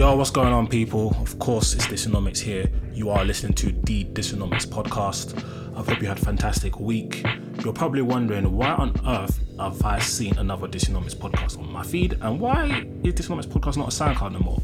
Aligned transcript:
Yo, 0.00 0.16
what's 0.16 0.30
going 0.30 0.50
on, 0.50 0.66
people? 0.66 1.14
Of 1.20 1.38
course, 1.38 1.74
it's 1.74 1.86
Dysonomics 1.86 2.38
here. 2.38 2.70
You 2.94 3.10
are 3.10 3.22
listening 3.22 3.52
to 3.56 3.70
the 3.70 4.06
Dysonomics 4.06 4.66
podcast. 4.66 5.36
I 5.76 5.82
hope 5.82 6.00
you 6.00 6.08
had 6.08 6.16
a 6.16 6.24
fantastic 6.24 6.80
week. 6.80 7.22
You're 7.62 7.74
probably 7.74 8.00
wondering 8.00 8.50
why 8.50 8.70
on 8.70 8.98
earth 9.06 9.38
have 9.58 9.84
I 9.84 9.98
seen 9.98 10.38
another 10.38 10.66
Dysonomics 10.68 11.14
podcast 11.14 11.58
on 11.58 11.70
my 11.70 11.82
feed, 11.82 12.16
and 12.22 12.40
why 12.40 12.86
is 13.04 13.12
Dysonomics 13.12 13.46
podcast 13.46 13.76
not 13.76 13.88
a 13.88 13.94
SoundCloud 13.94 14.32
no 14.32 14.38
more? 14.38 14.62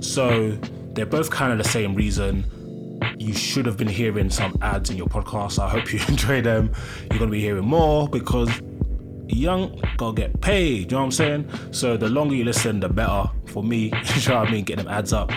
So 0.00 0.56
they're 0.92 1.04
both 1.04 1.32
kind 1.32 1.50
of 1.50 1.58
the 1.58 1.68
same 1.68 1.96
reason. 1.96 2.44
You 3.18 3.34
should 3.34 3.66
have 3.66 3.76
been 3.76 3.88
hearing 3.88 4.30
some 4.30 4.56
ads 4.62 4.88
in 4.90 4.96
your 4.96 5.08
podcast. 5.08 5.58
I 5.58 5.68
hope 5.68 5.92
you 5.92 5.98
enjoy 6.08 6.42
them. 6.42 6.70
You're 7.10 7.18
gonna 7.18 7.32
be 7.32 7.40
hearing 7.40 7.66
more 7.66 8.08
because 8.08 8.50
young 9.28 9.80
gotta 9.96 10.14
get 10.14 10.40
paid, 10.40 10.90
you 10.90 10.96
know 10.96 10.98
what 10.98 11.04
I'm 11.04 11.10
saying? 11.12 11.50
So 11.72 11.96
the 11.96 12.08
longer 12.08 12.34
you 12.34 12.44
listen, 12.44 12.80
the 12.80 12.88
better 12.88 13.24
for 13.46 13.62
me, 13.62 13.84
you 14.16 14.28
know 14.28 14.40
what 14.40 14.48
I 14.48 14.50
mean, 14.50 14.64
getting 14.64 14.84
them 14.84 14.94
ads 14.94 15.12
up. 15.12 15.32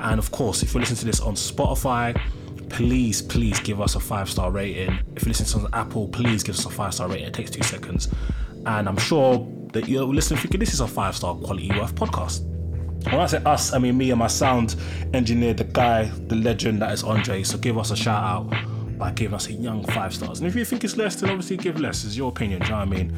And 0.00 0.18
of 0.18 0.30
course, 0.30 0.62
if 0.62 0.72
you're 0.72 0.80
listening 0.80 1.00
to 1.00 1.06
this 1.06 1.20
on 1.20 1.34
Spotify, 1.34 2.20
please, 2.68 3.20
please 3.20 3.60
give 3.60 3.80
us 3.80 3.94
a 3.94 4.00
five 4.00 4.30
star 4.30 4.50
rating. 4.50 4.98
If 5.16 5.24
you're 5.24 5.30
listening 5.30 5.68
to 5.68 5.74
on 5.74 5.80
Apple, 5.80 6.08
please 6.08 6.42
give 6.42 6.54
us 6.54 6.64
a 6.64 6.70
five 6.70 6.94
star 6.94 7.08
rating. 7.08 7.26
It 7.26 7.34
takes 7.34 7.50
two 7.50 7.62
seconds. 7.62 8.08
And 8.66 8.88
I'm 8.88 8.98
sure 8.98 9.46
that 9.72 9.88
you're 9.88 10.04
listening 10.04 10.40
thinking 10.40 10.60
this 10.60 10.74
is 10.74 10.80
a 10.80 10.88
five 10.88 11.16
star 11.16 11.34
quality 11.34 11.70
worth 11.70 11.94
podcast. 11.94 12.46
When 13.04 13.14
I 13.14 13.26
say 13.26 13.42
us, 13.44 13.72
I 13.72 13.78
mean 13.78 13.96
me 13.96 14.10
and 14.10 14.18
my 14.18 14.26
sound 14.26 14.76
engineer, 15.14 15.54
the 15.54 15.64
guy, 15.64 16.04
the 16.04 16.36
legend 16.36 16.82
that 16.82 16.92
is 16.92 17.02
Andre. 17.02 17.42
So 17.42 17.56
give 17.56 17.78
us 17.78 17.90
a 17.90 17.96
shout 17.96 18.22
out 18.22 18.79
by 19.00 19.10
giving 19.12 19.34
us 19.34 19.48
a 19.48 19.52
young 19.52 19.82
five 19.86 20.14
stars. 20.14 20.40
And 20.40 20.46
if 20.46 20.54
you 20.54 20.64
think 20.64 20.84
it's 20.84 20.96
less, 20.98 21.16
then 21.16 21.30
obviously 21.30 21.56
give 21.56 21.80
less. 21.80 22.04
It's 22.04 22.16
your 22.16 22.28
opinion, 22.28 22.60
do 22.60 22.66
you 22.66 22.70
know 22.72 22.76
what 22.76 22.88
I 22.88 22.90
mean? 22.90 23.16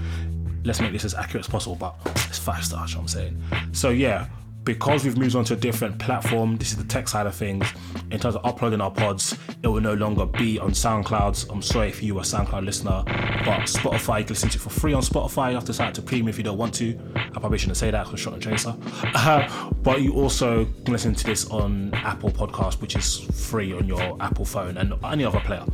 Let's 0.64 0.80
make 0.80 0.92
this 0.92 1.04
as 1.04 1.12
accurate 1.12 1.44
as 1.44 1.50
possible, 1.50 1.74
but 1.74 1.96
it's 2.28 2.38
five 2.38 2.64
stars, 2.64 2.90
you 2.90 2.96
know 2.96 3.02
what 3.02 3.16
I'm 3.16 3.20
saying? 3.20 3.42
So 3.72 3.90
yeah, 3.90 4.28
because 4.64 5.04
we've 5.04 5.18
moved 5.18 5.34
on 5.34 5.44
to 5.44 5.54
a 5.54 5.56
different 5.56 5.98
platform, 5.98 6.56
this 6.56 6.70
is 6.70 6.76
the 6.76 6.84
tech 6.84 7.08
side 7.08 7.26
of 7.26 7.34
things. 7.34 7.66
In 8.10 8.20
terms 8.20 8.36
of 8.36 8.44
uploading 8.44 8.80
our 8.80 8.90
pods, 8.90 9.36
it 9.62 9.66
will 9.66 9.80
no 9.80 9.94
longer 9.94 10.24
be 10.24 10.58
on 10.58 10.70
SoundClouds. 10.70 11.50
I'm 11.50 11.62
sorry 11.62 11.88
if 11.88 12.02
you 12.02 12.16
are 12.18 12.20
a 12.20 12.24
SoundCloud 12.24 12.64
listener, 12.64 13.02
but 13.44 13.62
Spotify, 13.62 14.20
you 14.20 14.24
can 14.24 14.34
listen 14.34 14.50
to 14.50 14.58
it 14.58 14.60
for 14.60 14.70
free 14.70 14.92
on 14.92 15.02
Spotify. 15.02 15.48
You 15.48 15.54
have 15.56 15.64
to 15.64 15.74
sign 15.74 15.88
up 15.88 15.94
to 15.94 16.02
premium 16.02 16.28
if 16.28 16.38
you 16.38 16.44
don't 16.44 16.58
want 16.58 16.74
to. 16.74 16.98
I 17.16 17.40
probably 17.40 17.58
shouldn't 17.58 17.76
say 17.76 17.90
that 17.90 18.04
because 18.04 18.20
shot 18.20 18.34
and 18.34 18.42
chaser. 18.42 18.74
Uh, 19.14 19.70
but 19.82 20.00
you 20.00 20.14
also 20.14 20.64
can 20.84 20.92
listen 20.92 21.14
to 21.14 21.24
this 21.24 21.48
on 21.50 21.92
Apple 21.94 22.30
Podcast, 22.30 22.80
which 22.80 22.96
is 22.96 23.18
free 23.48 23.72
on 23.72 23.86
your 23.86 24.16
Apple 24.20 24.44
phone 24.44 24.76
and 24.78 24.94
any 25.04 25.24
other 25.24 25.40
player. 25.40 25.64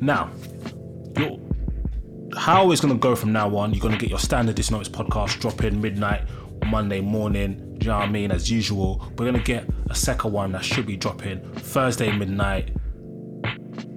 Now, 0.00 0.30
how 2.36 2.70
it's 2.70 2.80
going 2.80 2.94
to 2.94 2.98
go 2.98 3.14
from 3.14 3.32
now 3.32 3.54
on, 3.56 3.72
you're 3.72 3.82
going 3.82 3.92
to 3.92 3.98
get 3.98 4.08
your 4.08 4.18
standard 4.18 4.56
Dysonomics 4.56 4.88
podcast 4.88 5.40
drop 5.40 5.62
in 5.64 5.80
midnight, 5.80 6.22
Monday 6.72 7.02
morning. 7.02 7.76
Do 7.76 7.84
you 7.84 7.92
know 7.92 7.98
what 7.98 8.08
I 8.08 8.10
mean? 8.10 8.30
As 8.30 8.50
usual, 8.50 9.06
we're 9.18 9.30
to 9.30 9.42
get 9.42 9.68
a 9.90 9.94
second 9.94 10.32
one 10.32 10.52
that 10.52 10.64
should 10.64 10.86
be 10.86 10.96
dropping 10.96 11.42
Thursday 11.52 12.10
midnight. 12.10 12.74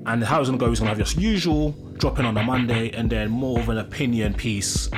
And 0.05 0.21
how 0.21 0.41
it's 0.41 0.49
to 0.49 0.57
go 0.57 0.69
is 0.69 0.79
to 0.79 0.85
have 0.85 0.97
your 0.97 1.07
usual 1.23 1.71
drop 1.93 2.19
in 2.19 2.25
on 2.25 2.37
a 2.37 2.43
Monday 2.43 2.89
and 2.91 3.09
then 3.09 3.29
more 3.29 3.61
of 3.61 3.69
an 3.69 3.77
opinion 3.77 4.33
piece. 4.33 4.89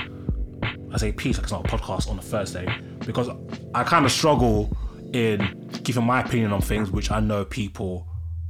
I 0.91 0.97
say 0.97 1.11
piece, 1.11 1.37
like 1.37 1.43
it's 1.43 1.51
not 1.51 1.71
a 1.71 1.77
podcast 1.77 2.09
on 2.09 2.17
a 2.17 2.21
Thursday 2.21 2.67
because 3.05 3.29
I 3.75 3.83
kind 3.83 4.05
of 4.05 4.11
struggle 4.11 4.75
in 5.13 5.69
giving 5.83 6.03
my 6.03 6.21
opinion 6.21 6.53
on 6.53 6.61
things 6.61 6.89
which 6.89 7.11
I 7.11 7.19
know 7.19 7.45
people 7.45 8.07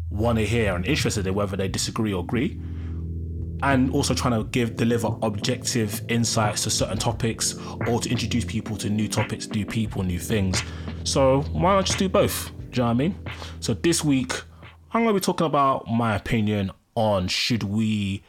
want 0.09 0.37
to 0.37 0.45
hear 0.45 0.73
and 0.73 0.85
interested 0.85 1.27
in, 1.27 1.35
whether 1.35 1.57
they 1.57 1.67
disagree 1.67 2.13
or 2.13 2.23
agree 2.23 2.57
and 3.63 3.91
also 3.91 4.13
trying 4.13 4.39
to 4.39 4.47
give 4.49 4.75
deliver 4.75 5.09
objective 5.21 6.01
insights 6.09 6.63
to 6.63 6.69
certain 6.69 6.97
topics 6.97 7.55
or 7.87 7.99
to 7.99 8.09
introduce 8.09 8.45
people 8.45 8.77
to 8.77 8.89
new 8.89 9.07
topics, 9.07 9.47
new 9.49 9.65
people, 9.65 10.03
new 10.03 10.19
things. 10.19 10.61
So 11.03 11.41
why 11.51 11.75
not 11.75 11.85
just 11.85 11.99
do 11.99 12.09
both? 12.09 12.51
Do 12.71 12.77
you 12.77 12.77
know 12.77 12.85
what 12.85 12.91
I 12.91 12.93
mean? 12.93 13.19
So 13.59 13.73
this 13.73 14.03
week 14.03 14.33
I'm 14.91 15.03
gonna 15.03 15.13
be 15.13 15.19
talking 15.19 15.47
about 15.47 15.87
my 15.87 16.15
opinion 16.15 16.71
on 16.95 17.27
should 17.27 17.63
we 17.63 18.23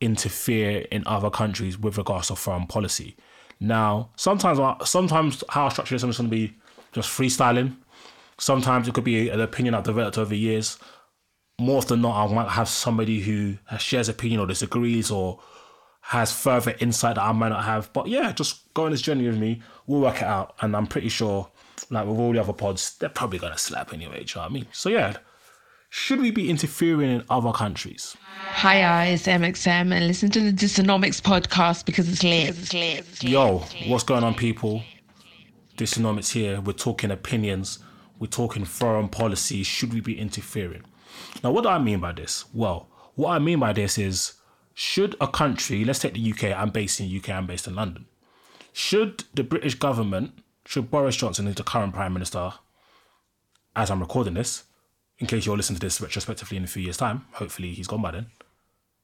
interfere 0.00 0.86
in 0.90 1.02
other 1.06 1.30
countries 1.30 1.78
with 1.78 1.98
regards 1.98 2.28
to 2.28 2.36
foreign 2.36 2.66
policy. 2.66 3.16
Now, 3.60 4.10
sometimes 4.16 4.58
uh, 4.58 4.84
sometimes 4.84 5.42
how 5.48 5.66
I 5.66 5.68
structure 5.70 5.94
this 5.94 6.04
is 6.04 6.16
gonna 6.16 6.28
be 6.28 6.54
just 6.92 7.08
freestyling. 7.08 7.76
Sometimes 8.38 8.88
it 8.88 8.94
could 8.94 9.04
be 9.04 9.28
an 9.28 9.40
opinion 9.40 9.74
I've 9.74 9.84
developed 9.84 10.18
over 10.18 10.34
years 10.34 10.78
more 11.58 11.78
often 11.78 12.00
than 12.00 12.10
not, 12.10 12.30
I 12.30 12.34
might 12.34 12.48
have 12.48 12.68
somebody 12.68 13.20
who 13.20 13.56
shares 13.78 14.08
opinion 14.08 14.40
or 14.40 14.46
disagrees 14.46 15.10
or 15.10 15.40
has 16.00 16.32
further 16.32 16.74
insight 16.80 17.14
that 17.14 17.22
I 17.22 17.32
might 17.32 17.50
not 17.50 17.64
have. 17.64 17.92
But 17.92 18.08
yeah, 18.08 18.32
just 18.32 18.72
go 18.74 18.84
on 18.84 18.90
this 18.90 19.00
journey 19.00 19.26
with 19.26 19.38
me. 19.38 19.62
We'll 19.86 20.00
work 20.00 20.16
it 20.16 20.24
out. 20.24 20.54
And 20.60 20.76
I'm 20.76 20.86
pretty 20.86 21.08
sure, 21.08 21.48
like 21.90 22.06
with 22.06 22.18
all 22.18 22.32
the 22.32 22.40
other 22.40 22.52
pods, 22.52 22.96
they're 22.98 23.08
probably 23.08 23.38
going 23.38 23.52
to 23.52 23.58
slap 23.58 23.92
anyway. 23.92 24.16
Do 24.16 24.20
you 24.20 24.26
know 24.34 24.42
what 24.42 24.50
I 24.50 24.52
mean? 24.52 24.66
So 24.72 24.88
yeah, 24.88 25.16
should 25.90 26.20
we 26.20 26.30
be 26.32 26.50
interfering 26.50 27.10
in 27.10 27.24
other 27.30 27.52
countries? 27.52 28.16
Hi, 28.48 29.06
it's 29.06 29.26
MXM, 29.26 29.92
and 29.94 30.06
listen 30.06 30.30
to 30.32 30.40
the 30.40 30.52
Dysonomics 30.52 31.22
podcast 31.22 31.86
because 31.86 32.08
it's 32.08 32.22
lit. 32.22 32.48
It's 32.50 32.72
lit. 32.72 32.98
It's 32.98 33.22
lit. 33.22 33.32
Yo, 33.32 33.58
what's 33.86 34.04
going 34.04 34.24
on, 34.24 34.34
people? 34.34 34.82
Dysonomics 35.76 36.32
here. 36.32 36.60
We're 36.60 36.72
talking 36.72 37.10
opinions. 37.10 37.78
We're 38.18 38.26
talking 38.26 38.64
foreign 38.64 39.08
policy. 39.08 39.62
Should 39.62 39.94
we 39.94 40.00
be 40.00 40.18
interfering? 40.18 40.82
Now, 41.42 41.50
what 41.50 41.62
do 41.62 41.68
I 41.68 41.78
mean 41.78 42.00
by 42.00 42.12
this? 42.12 42.44
Well, 42.52 42.88
what 43.14 43.30
I 43.30 43.38
mean 43.38 43.60
by 43.60 43.72
this 43.72 43.98
is 43.98 44.34
should 44.74 45.14
a 45.20 45.28
country, 45.28 45.84
let's 45.84 46.00
take 46.00 46.14
the 46.14 46.32
UK, 46.32 46.56
I'm 46.56 46.70
based 46.70 47.00
in 47.00 47.08
the 47.08 47.16
UK, 47.18 47.30
I'm 47.30 47.46
based 47.46 47.66
in 47.66 47.74
London. 47.74 48.06
Should 48.72 49.24
the 49.34 49.44
British 49.44 49.76
government, 49.76 50.32
should 50.66 50.90
Boris 50.90 51.16
Johnson, 51.16 51.46
who's 51.46 51.54
the 51.54 51.62
current 51.62 51.94
Prime 51.94 52.12
Minister, 52.12 52.54
as 53.76 53.90
I'm 53.90 54.00
recording 54.00 54.34
this, 54.34 54.64
in 55.18 55.26
case 55.26 55.46
you're 55.46 55.56
listening 55.56 55.78
to 55.78 55.86
this 55.86 56.00
retrospectively 56.00 56.56
in 56.56 56.64
a 56.64 56.68
few 56.68 56.82
years' 56.82 56.96
time, 56.96 57.26
hopefully 57.32 57.72
he's 57.72 57.86
gone 57.86 58.02
by 58.02 58.10
then, 58.10 58.26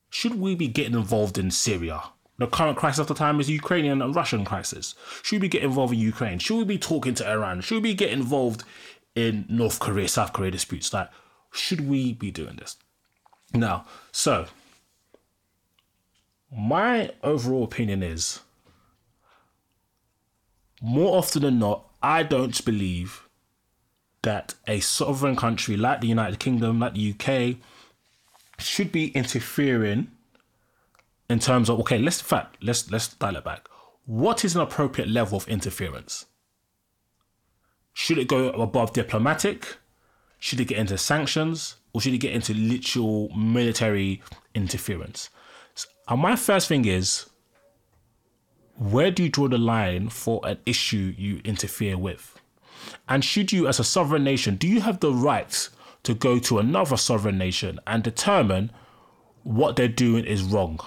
should 0.08 0.40
we 0.40 0.56
be 0.56 0.66
getting 0.66 0.94
involved 0.94 1.38
in 1.38 1.52
Syria? 1.52 2.02
The 2.38 2.48
current 2.48 2.78
crisis 2.78 3.00
of 3.00 3.06
the 3.06 3.14
time 3.14 3.38
is 3.38 3.48
Ukrainian 3.50 4.02
and 4.02 4.16
Russian 4.16 4.44
crisis. 4.44 4.94
Should 5.22 5.42
we 5.42 5.48
get 5.48 5.62
involved 5.62 5.92
in 5.92 6.00
Ukraine? 6.00 6.38
Should 6.38 6.56
we 6.56 6.64
be 6.64 6.78
talking 6.78 7.14
to 7.14 7.30
Iran? 7.30 7.60
Should 7.60 7.82
we 7.82 7.94
get 7.94 8.10
involved 8.10 8.64
in 9.14 9.44
North 9.48 9.78
Korea, 9.78 10.08
South 10.08 10.32
Korea 10.32 10.50
disputes? 10.50 10.92
Like, 10.92 11.10
should 11.52 11.88
we 11.88 12.12
be 12.12 12.30
doing 12.30 12.56
this? 12.56 12.76
Now, 13.52 13.86
so 14.12 14.46
my 16.54 17.12
overall 17.22 17.64
opinion 17.64 18.02
is 18.02 18.40
more 20.80 21.18
often 21.18 21.42
than 21.42 21.58
not, 21.58 21.84
I 22.02 22.22
don't 22.22 22.64
believe 22.64 23.28
that 24.22 24.54
a 24.66 24.80
sovereign 24.80 25.36
country 25.36 25.76
like 25.76 26.00
the 26.00 26.08
United 26.08 26.38
Kingdom, 26.38 26.80
like 26.80 26.94
the 26.94 27.14
UK, 27.14 27.56
should 28.58 28.92
be 28.92 29.08
interfering 29.08 30.10
in 31.28 31.38
terms 31.38 31.70
of 31.70 31.78
okay, 31.80 31.98
let's 31.98 32.20
fact 32.20 32.56
let's 32.62 32.90
let's 32.90 33.08
dial 33.08 33.36
it 33.36 33.44
back. 33.44 33.68
What 34.04 34.44
is 34.44 34.54
an 34.54 34.60
appropriate 34.60 35.08
level 35.08 35.36
of 35.36 35.48
interference? 35.48 36.26
Should 37.92 38.18
it 38.18 38.28
go 38.28 38.50
above 38.50 38.92
diplomatic? 38.92 39.76
Should 40.40 40.60
it 40.60 40.66
get 40.66 40.78
into 40.78 40.98
sanctions? 40.98 41.76
Or 41.92 42.00
should 42.00 42.14
it 42.14 42.18
get 42.18 42.32
into 42.32 42.54
literal 42.54 43.28
military 43.36 44.22
interference? 44.54 45.30
And 46.08 46.18
uh, 46.18 46.22
my 46.22 46.34
first 46.36 46.66
thing 46.68 46.84
is 46.86 47.26
where 48.76 49.10
do 49.10 49.24
you 49.24 49.28
draw 49.28 49.48
the 49.48 49.58
line 49.58 50.08
for 50.08 50.40
an 50.44 50.58
issue 50.64 51.14
you 51.16 51.40
interfere 51.44 51.98
with? 51.98 52.40
And 53.08 53.24
should 53.24 53.52
you, 53.52 53.68
as 53.68 53.78
a 53.78 53.84
sovereign 53.84 54.24
nation, 54.24 54.56
do 54.56 54.66
you 54.66 54.80
have 54.80 55.00
the 55.00 55.12
right 55.12 55.68
to 56.04 56.14
go 56.14 56.38
to 56.38 56.58
another 56.58 56.96
sovereign 56.96 57.36
nation 57.36 57.78
and 57.86 58.02
determine 58.02 58.72
what 59.42 59.76
they're 59.76 59.88
doing 59.88 60.24
is 60.24 60.42
wrong? 60.42 60.80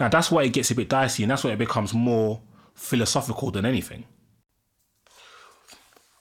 Now, 0.00 0.08
that's 0.08 0.30
why 0.30 0.42
it 0.42 0.52
gets 0.52 0.70
a 0.70 0.74
bit 0.74 0.88
dicey, 0.88 1.22
and 1.22 1.30
that's 1.30 1.44
why 1.44 1.50
it 1.50 1.58
becomes 1.58 1.94
more 1.94 2.40
philosophical 2.74 3.50
than 3.50 3.64
anything. 3.64 4.04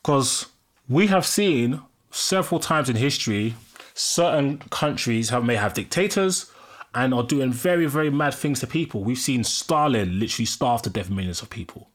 Because 0.03 0.47
we 0.87 1.07
have 1.07 1.25
seen 1.25 1.81
several 2.11 2.59
times 2.59 2.89
in 2.89 2.95
history 2.95 3.55
certain 3.93 4.57
countries 4.69 5.29
have 5.29 5.43
may 5.43 5.55
have 5.55 5.73
dictators 5.73 6.51
and 6.93 7.13
are 7.13 7.23
doing 7.23 7.51
very 7.51 7.85
very 7.85 8.09
mad 8.09 8.33
things 8.33 8.59
to 8.59 8.67
people 8.67 9.03
we've 9.03 9.17
seen 9.17 9.43
stalin 9.43 10.19
literally 10.19 10.45
starve 10.45 10.81
to 10.81 10.89
death 10.89 11.09
millions 11.09 11.41
of 11.41 11.49
people 11.49 11.89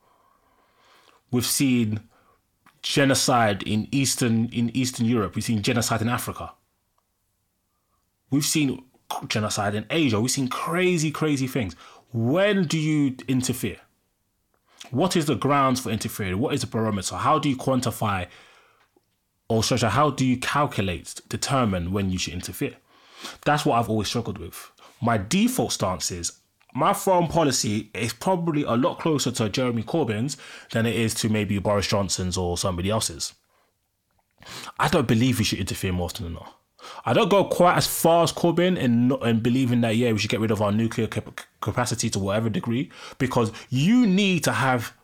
we've 1.31 1.47
seen 1.47 2.01
genocide 2.83 3.63
in 3.65 3.87
eastern 3.93 4.47
in 4.47 4.75
eastern 4.75 5.07
europe 5.07 5.35
we've 5.35 5.45
seen 5.45 5.63
genocide 5.63 6.01
in 6.03 6.09
africa 6.09 6.53
We've 8.31 8.45
seen 8.45 8.85
genocide 9.27 9.75
in 9.75 9.87
Asia. 9.91 10.21
We've 10.21 10.31
seen 10.31 10.49
crazy, 10.49 11.11
crazy 11.11 11.47
things. 11.47 11.75
When 12.13 12.67
do 12.67 12.79
you 12.79 13.17
interfere? 13.27 13.79
What 14.91 15.17
is 15.17 15.27
the 15.27 15.35
grounds 15.35 15.81
for 15.81 15.91
interfering? 15.91 16.39
What 16.39 16.55
is 16.55 16.63
the 16.63 16.67
barometer? 16.67 17.17
How 17.17 17.39
do 17.39 17.49
you 17.49 17.57
quantify 17.57 18.29
or 19.51 19.65
such 19.65 19.83
how 19.83 20.11
do 20.11 20.25
you 20.25 20.37
calculate, 20.37 21.21
determine 21.29 21.91
when 21.91 22.09
you 22.09 22.19
should 22.19 22.35
interfere? 22.35 22.77
That's 23.45 23.67
what 23.67 23.79
I've 23.79 23.91
always 23.91 24.07
struggled 24.07 24.39
with. 24.39 24.71
My 25.03 25.19
default 25.19 25.73
stance 25.73 26.13
is 26.13 26.39
my 26.73 26.93
foreign 26.95 27.27
policy 27.27 27.91
is 27.93 28.13
probably 28.13 28.63
a 28.63 28.75
lot 28.75 29.01
closer 29.01 29.33
to 29.33 29.49
Jeremy 29.49 29.83
Corbyn's 29.83 30.37
than 30.71 30.87
it 30.87 30.95
is 30.95 31.15
to 31.15 31.29
maybe 31.29 31.59
Boris 31.59 31.89
Johnson's 31.89 32.39
or 32.39 32.57
somebody 32.57 32.91
else's. 32.91 33.35
I 34.79 34.87
don't 34.87 35.09
believe 35.09 35.39
we 35.39 35.45
should 35.45 35.59
interfere 35.59 35.93
more 35.93 36.05
often 36.05 36.25
than 36.25 36.35
not. 36.35 36.57
I 37.05 37.13
don't 37.13 37.29
go 37.29 37.45
quite 37.45 37.77
as 37.77 37.89
far 37.89 38.23
as 38.23 38.33
Corbyn 38.33 38.79
in, 38.79 39.11
in 39.27 39.41
believing 39.41 39.81
that, 39.81 39.97
yeah, 39.97 40.13
we 40.13 40.19
should 40.19 40.31
get 40.31 40.41
rid 40.41 40.53
of 40.53 40.63
our 40.63 40.71
nuclear 40.71 41.09
cap- 41.09 41.41
capacity 41.61 42.09
to 42.11 42.21
whatever 42.21 42.49
degree, 42.49 42.91
because 43.19 43.51
you 43.69 44.07
need 44.07 44.45
to 44.45 44.53
have 44.53 44.95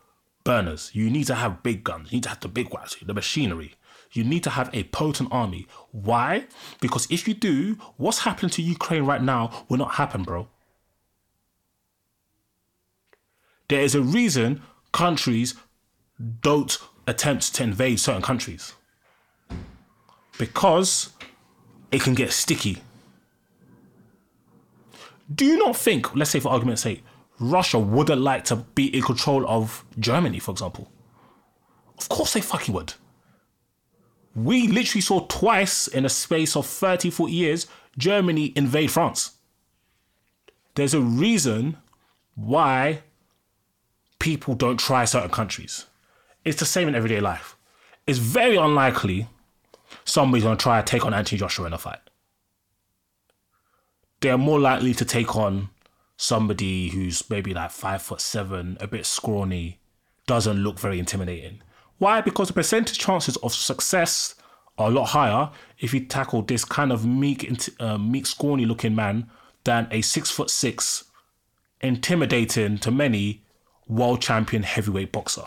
burners. 0.45 0.89
You 0.93 1.09
need 1.09 1.27
to 1.27 1.35
have 1.35 1.61
big 1.63 1.83
guns. 1.83 2.11
You 2.11 2.17
need 2.17 2.23
to 2.23 2.29
have 2.29 2.39
the 2.39 2.47
big 2.47 2.73
ones, 2.73 2.95
the 3.01 3.13
machinery. 3.13 3.75
You 4.11 4.23
need 4.23 4.43
to 4.43 4.49
have 4.51 4.69
a 4.73 4.83
potent 4.85 5.29
army. 5.31 5.67
Why? 5.91 6.47
Because 6.79 7.07
if 7.11 7.27
you 7.27 7.33
do, 7.33 7.77
what's 7.97 8.19
happening 8.19 8.49
to 8.51 8.61
Ukraine 8.61 9.03
right 9.03 9.21
now 9.21 9.65
will 9.69 9.77
not 9.77 9.95
happen, 9.95 10.23
bro. 10.23 10.47
There 13.67 13.81
is 13.81 13.95
a 13.95 14.01
reason 14.01 14.61
countries 14.93 15.55
don't 16.41 16.77
attempt 17.05 17.53
to 17.55 17.63
invade 17.63 17.99
certain 17.99 18.21
countries 18.21 18.73
because 20.37 21.11
it 21.91 22.01
can 22.01 22.13
get 22.13 22.31
sticky. 22.31 22.77
Do 25.33 25.45
you 25.45 25.57
not 25.57 25.75
think, 25.75 26.15
let's 26.15 26.31
say 26.31 26.39
for 26.39 26.49
argument's 26.49 26.81
sake, 26.81 27.03
Russia 27.39 27.77
wouldn't 27.77 28.21
like 28.21 28.45
to 28.45 28.55
be 28.55 28.95
in 28.95 29.03
control 29.03 29.47
of 29.47 29.83
Germany, 29.99 30.39
for 30.39 30.51
example? 30.51 30.89
Of 31.97 32.09
course 32.09 32.33
they 32.33 32.41
fucking 32.41 32.73
would. 32.73 32.93
We 34.37 34.67
literally 34.67 35.01
saw 35.01 35.21
twice 35.21 35.87
in 35.87 36.05
a 36.05 36.09
space 36.09 36.55
of 36.55 36.67
30, 36.67 37.09
40 37.09 37.33
years 37.33 37.65
Germany 37.97 38.53
invade 38.55 38.91
France. 38.91 39.31
There's 40.75 40.93
a 40.93 41.01
reason 41.01 41.77
why 42.35 43.01
people 44.19 44.53
don't 44.53 44.79
try 44.79 45.05
certain 45.05 45.31
countries. 45.31 45.87
It's 46.45 46.59
the 46.59 46.65
same 46.65 46.87
in 46.87 46.93
everyday 46.93 47.19
life. 47.19 47.55
It's 48.05 48.19
very 48.19 48.57
unlikely 48.57 49.27
somebody's 50.05 50.43
going 50.43 50.55
to 50.55 50.61
try 50.61 50.81
to 50.81 50.85
take 50.85 51.03
on 51.03 51.15
Anthony 51.15 51.39
Joshua 51.39 51.65
in 51.65 51.73
a 51.73 51.79
fight. 51.79 51.99
They're 54.21 54.37
more 54.37 54.59
likely 54.59 54.93
to 54.93 55.05
take 55.05 55.35
on 55.35 55.69
somebody 56.15 56.89
who's 56.89 57.27
maybe 57.27 57.55
like 57.55 57.71
five 57.71 58.03
foot 58.03 58.21
seven, 58.21 58.77
a 58.79 58.85
bit 58.85 59.07
scrawny, 59.07 59.79
doesn't 60.27 60.57
look 60.57 60.77
very 60.77 60.99
intimidating. 60.99 61.63
Why? 61.97 62.21
Because 62.21 62.47
the 62.47 62.53
percentage 62.53 62.99
chances 62.99 63.37
of 63.37 63.53
success 63.53 64.35
are 64.77 64.89
a 64.89 64.91
lot 64.91 65.05
higher 65.05 65.49
if 65.79 65.93
you 65.93 66.05
tackle 66.05 66.43
this 66.43 66.63
kind 66.63 66.91
of 66.91 67.05
meek, 67.05 67.51
uh, 67.79 67.97
meek, 67.97 68.25
scrawny 68.25 68.65
looking 68.65 68.95
man 68.95 69.29
than 69.63 69.87
a 69.91 70.01
six 70.01 70.29
foot 70.29 70.49
six, 70.49 71.05
intimidating 71.81 72.77
to 72.79 72.91
many 72.91 73.43
world 73.87 74.21
champion 74.21 74.63
heavyweight 74.63 75.11
boxer. 75.11 75.45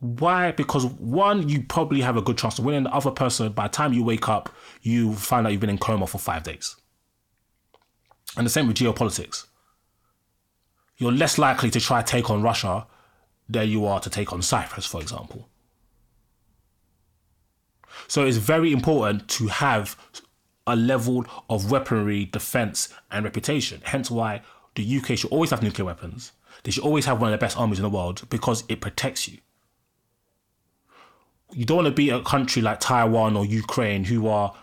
Why? 0.00 0.52
Because 0.52 0.84
one, 0.84 1.48
you 1.48 1.62
probably 1.62 2.02
have 2.02 2.16
a 2.16 2.22
good 2.22 2.36
chance 2.36 2.58
of 2.58 2.64
winning. 2.64 2.84
The 2.84 2.94
other 2.94 3.10
person, 3.10 3.52
by 3.52 3.68
the 3.68 3.72
time 3.72 3.92
you 3.92 4.04
wake 4.04 4.28
up, 4.28 4.54
you 4.82 5.14
find 5.14 5.46
out 5.46 5.52
you've 5.52 5.60
been 5.60 5.70
in 5.70 5.78
coma 5.78 6.06
for 6.06 6.18
five 6.18 6.42
days. 6.42 6.76
And 8.36 8.44
the 8.44 8.50
same 8.50 8.66
with 8.68 8.76
geopolitics. 8.76 9.46
You're 10.98 11.12
less 11.12 11.38
likely 11.38 11.70
to 11.70 11.80
try 11.80 12.02
take 12.02 12.30
on 12.30 12.42
Russia 12.42 12.86
than 13.48 13.68
you 13.68 13.86
are 13.86 14.00
to 14.00 14.10
take 14.10 14.32
on 14.32 14.42
Cyprus, 14.42 14.86
for 14.86 15.00
example. 15.00 15.48
So 18.08 18.24
it's 18.24 18.36
very 18.36 18.72
important 18.72 19.28
to 19.28 19.46
have 19.48 19.96
a 20.66 20.76
level 20.76 21.26
of 21.48 21.70
weaponry, 21.70 22.24
defense, 22.26 22.88
and 23.10 23.24
reputation. 23.24 23.80
Hence 23.84 24.10
why 24.10 24.42
the 24.74 24.98
UK 24.98 25.18
should 25.18 25.30
always 25.30 25.50
have 25.50 25.62
nuclear 25.62 25.86
weapons. 25.86 26.32
They 26.62 26.70
should 26.70 26.84
always 26.84 27.04
have 27.04 27.20
one 27.20 27.32
of 27.32 27.38
the 27.38 27.44
best 27.44 27.58
armies 27.58 27.78
in 27.78 27.82
the 27.82 27.90
world 27.90 28.26
because 28.30 28.64
it 28.68 28.80
protects 28.80 29.28
you. 29.28 29.38
You 31.52 31.64
don't 31.64 31.76
want 31.76 31.88
to 31.88 31.92
be 31.92 32.10
a 32.10 32.20
country 32.22 32.62
like 32.62 32.80
Taiwan 32.80 33.36
or 33.36 33.44
Ukraine 33.44 34.04
who 34.04 34.26
are 34.28 34.54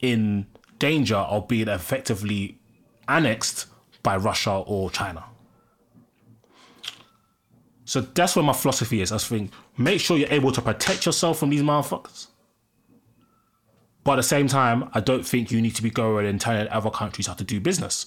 in 0.00 0.46
danger 0.78 1.16
of 1.16 1.46
being 1.46 1.68
effectively 1.68 2.58
annexed 3.06 3.66
by 4.02 4.16
Russia 4.16 4.52
or 4.52 4.90
China. 4.90 5.24
So 7.90 8.00
that's 8.02 8.36
where 8.36 8.44
my 8.44 8.52
philosophy 8.52 9.02
is. 9.02 9.10
I 9.10 9.18
think 9.18 9.50
make 9.76 10.00
sure 10.00 10.16
you're 10.16 10.30
able 10.30 10.52
to 10.52 10.62
protect 10.62 11.06
yourself 11.06 11.40
from 11.40 11.50
these 11.50 11.62
motherfuckers. 11.62 12.28
But 14.04 14.12
at 14.12 14.16
the 14.18 14.22
same 14.22 14.46
time, 14.46 14.88
I 14.94 15.00
don't 15.00 15.26
think 15.26 15.50
you 15.50 15.60
need 15.60 15.74
to 15.74 15.82
be 15.82 15.90
going 15.90 16.24
and 16.24 16.40
telling 16.40 16.68
other 16.68 16.90
countries 16.90 17.26
how 17.26 17.34
to 17.34 17.42
do 17.42 17.58
business 17.58 18.06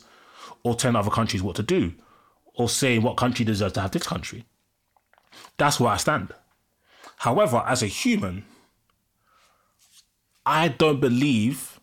or 0.63 0.73
telling 0.75 0.95
other 0.95 1.09
countries 1.11 1.43
what 1.43 1.57
to 1.57 1.63
do 1.63 1.91
or 2.53 2.69
saying 2.69 3.01
what 3.01 3.17
country 3.17 3.43
deserves 3.43 3.73
to 3.73 3.81
have 3.81 3.91
this 3.91 4.07
country. 4.07 4.45
That's 5.57 5.81
where 5.81 5.91
I 5.91 5.97
stand. 5.97 6.33
However, 7.17 7.61
as 7.67 7.83
a 7.83 7.87
human, 7.87 8.45
I 10.45 10.69
don't 10.69 11.01
believe 11.01 11.81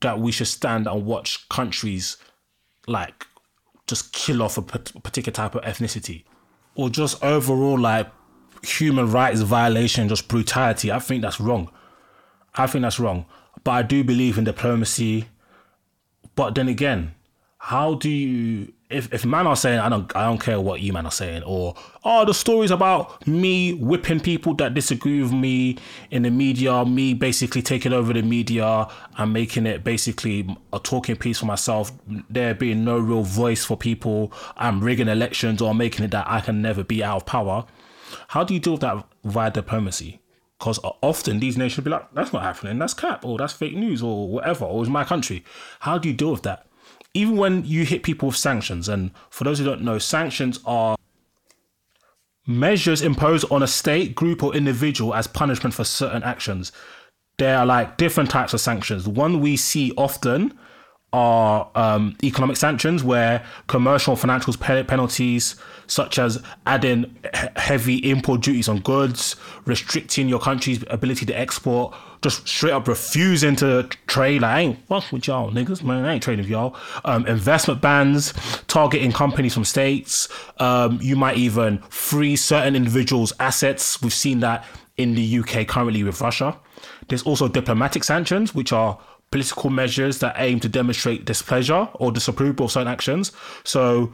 that 0.00 0.20
we 0.20 0.30
should 0.30 0.46
stand 0.46 0.86
and 0.86 1.04
watch 1.04 1.48
countries 1.48 2.18
like 2.86 3.26
just 3.88 4.12
kill 4.12 4.44
off 4.44 4.58
a 4.58 4.62
particular 4.62 5.34
type 5.34 5.56
of 5.56 5.62
ethnicity 5.62 6.22
or 6.74 6.90
just 6.90 7.22
overall 7.22 7.78
like 7.78 8.08
human 8.62 9.10
rights 9.10 9.40
violation, 9.40 10.08
just 10.08 10.28
brutality. 10.28 10.90
I 10.90 10.98
think 10.98 11.22
that's 11.22 11.40
wrong. 11.40 11.70
I 12.54 12.66
think 12.66 12.82
that's 12.82 13.00
wrong. 13.00 13.26
But 13.64 13.70
I 13.72 13.82
do 13.82 14.04
believe 14.04 14.38
in 14.38 14.44
diplomacy. 14.44 15.26
But 16.34 16.54
then 16.54 16.68
again, 16.68 17.14
how 17.58 17.94
do 17.94 18.08
you 18.08 18.72
if 18.92 19.12
if 19.12 19.24
man 19.24 19.46
are 19.46 19.56
saying 19.56 19.78
I 19.78 19.88
don't 19.88 20.14
I 20.14 20.26
don't 20.26 20.40
care 20.40 20.60
what 20.60 20.80
you 20.80 20.92
man 20.92 21.06
are 21.06 21.12
saying 21.12 21.42
or 21.44 21.74
oh 22.04 22.24
the 22.24 22.34
stories 22.34 22.70
about 22.70 23.26
me 23.26 23.72
whipping 23.74 24.20
people 24.20 24.54
that 24.54 24.74
disagree 24.74 25.22
with 25.22 25.32
me 25.32 25.78
in 26.10 26.22
the 26.22 26.30
media, 26.30 26.84
me 26.84 27.14
basically 27.14 27.62
taking 27.62 27.92
over 27.92 28.12
the 28.12 28.22
media 28.22 28.86
and 29.16 29.32
making 29.32 29.66
it 29.66 29.82
basically 29.82 30.56
a 30.72 30.78
talking 30.78 31.16
piece 31.16 31.38
for 31.38 31.46
myself, 31.46 31.92
there 32.28 32.54
being 32.54 32.84
no 32.84 32.98
real 32.98 33.22
voice 33.22 33.64
for 33.64 33.76
people, 33.76 34.32
I'm 34.56 34.80
rigging 34.82 35.08
elections 35.08 35.62
or 35.62 35.74
making 35.74 36.04
it 36.04 36.10
that 36.10 36.28
I 36.28 36.40
can 36.40 36.62
never 36.62 36.84
be 36.84 37.02
out 37.02 37.16
of 37.16 37.26
power. 37.26 37.64
How 38.28 38.44
do 38.44 38.54
you 38.54 38.60
deal 38.60 38.74
with 38.74 38.82
that 38.82 39.06
via 39.24 39.50
diplomacy? 39.50 40.20
Because 40.58 40.78
often 41.02 41.40
these 41.40 41.58
nations 41.58 41.84
be 41.84 41.90
like, 41.90 42.12
that's 42.14 42.32
not 42.32 42.42
happening, 42.42 42.78
that's 42.78 42.94
cap, 42.94 43.24
or 43.24 43.36
that's 43.36 43.52
fake 43.52 43.74
news, 43.74 44.00
or 44.02 44.28
whatever, 44.28 44.64
or 44.64 44.82
it's 44.82 44.90
my 44.90 45.02
country. 45.02 45.44
How 45.80 45.98
do 45.98 46.08
you 46.08 46.14
deal 46.14 46.30
with 46.30 46.42
that? 46.42 46.66
Even 47.14 47.36
when 47.36 47.64
you 47.64 47.84
hit 47.84 48.02
people 48.02 48.28
with 48.28 48.36
sanctions, 48.36 48.88
and 48.88 49.10
for 49.30 49.44
those 49.44 49.58
who 49.58 49.64
don't 49.64 49.82
know, 49.82 49.98
sanctions 49.98 50.60
are 50.64 50.96
measures 52.46 53.02
imposed 53.02 53.50
on 53.50 53.62
a 53.62 53.66
state, 53.66 54.14
group, 54.14 54.42
or 54.42 54.54
individual 54.54 55.14
as 55.14 55.26
punishment 55.26 55.74
for 55.74 55.84
certain 55.84 56.22
actions. 56.22 56.72
There 57.38 57.58
are 57.58 57.66
like 57.66 57.96
different 57.96 58.30
types 58.30 58.54
of 58.54 58.60
sanctions. 58.60 59.06
One 59.06 59.40
we 59.40 59.56
see 59.56 59.92
often 59.96 60.58
are 61.12 61.70
um, 61.74 62.16
economic 62.22 62.56
sanctions, 62.56 63.04
where 63.04 63.44
commercial 63.66 64.16
financial 64.16 64.54
penalties, 64.54 65.56
such 65.86 66.18
as 66.18 66.42
adding 66.66 67.16
heavy 67.56 67.96
import 68.10 68.40
duties 68.40 68.68
on 68.68 68.80
goods, 68.80 69.36
restricting 69.66 70.28
your 70.28 70.40
country's 70.40 70.84
ability 70.88 71.26
to 71.26 71.38
export, 71.38 71.94
just 72.22 72.46
straight 72.46 72.72
up 72.72 72.88
refusing 72.88 73.56
to 73.56 73.88
trade. 74.06 74.42
Like, 74.42 74.50
I 74.50 74.60
ain't 74.60 74.86
fuck 74.86 75.12
with 75.12 75.26
y'all 75.26 75.50
niggas, 75.50 75.82
man. 75.82 76.04
I 76.04 76.14
ain't 76.14 76.22
trading 76.22 76.44
with 76.44 76.50
y'all. 76.50 76.76
Um, 77.04 77.26
investment 77.26 77.80
bans, 77.80 78.32
targeting 78.68 79.12
companies 79.12 79.54
from 79.54 79.64
states. 79.64 80.28
Um, 80.58 80.98
you 81.02 81.16
might 81.16 81.36
even 81.36 81.78
freeze 81.90 82.42
certain 82.42 82.76
individuals' 82.76 83.32
assets. 83.40 84.00
We've 84.00 84.14
seen 84.14 84.40
that 84.40 84.64
in 84.96 85.14
the 85.14 85.38
UK 85.40 85.66
currently 85.66 86.04
with 86.04 86.20
Russia. 86.20 86.56
There's 87.08 87.22
also 87.22 87.48
diplomatic 87.48 88.04
sanctions, 88.04 88.54
which 88.54 88.72
are 88.72 88.98
political 89.32 89.70
measures 89.70 90.20
that 90.20 90.36
aim 90.38 90.60
to 90.60 90.68
demonstrate 90.68 91.24
displeasure 91.24 91.88
or 91.94 92.12
disapproval 92.12 92.66
of 92.66 92.72
certain 92.72 92.86
actions. 92.86 93.32
So 93.64 94.12